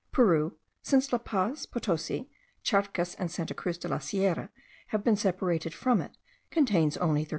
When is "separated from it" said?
5.15-6.17